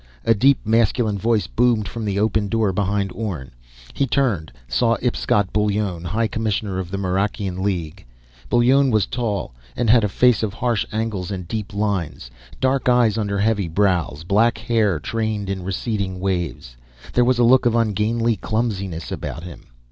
A 0.25 0.33
deep 0.33 0.57
masculine 0.65 1.19
voice 1.19 1.45
boomed 1.45 1.87
from 1.87 2.05
the 2.05 2.17
open 2.17 2.47
door 2.47 2.73
behind 2.73 3.11
Orne. 3.13 3.51
He 3.93 4.07
turned, 4.07 4.51
saw 4.67 4.97
Ipscott 4.99 5.53
Bullone, 5.53 6.05
High 6.05 6.25
Commissioner 6.25 6.79
of 6.79 6.89
the 6.89 6.97
Marakian 6.97 7.61
League. 7.61 8.03
Bullone 8.49 8.89
was 8.89 9.05
tall, 9.05 9.53
had 9.77 10.03
a 10.03 10.09
face 10.09 10.41
of 10.41 10.55
harsh 10.55 10.87
angles 10.91 11.29
and 11.29 11.47
deep 11.47 11.71
lines, 11.71 12.31
dark 12.59 12.89
eyes 12.89 13.15
under 13.15 13.37
heavy 13.37 13.67
brows, 13.67 14.23
black 14.23 14.57
hair 14.57 14.99
trained 14.99 15.51
in 15.51 15.61
receding 15.61 16.19
waves. 16.19 16.77
There 17.13 17.23
was 17.23 17.37
a 17.37 17.43
look 17.43 17.67
of 17.67 17.75
ungainly 17.75 18.37
clumsiness 18.37 19.11
about 19.11 19.43
him. 19.43 19.67